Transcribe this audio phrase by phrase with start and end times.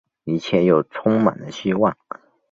[0.23, 1.95] 一切又充满了希望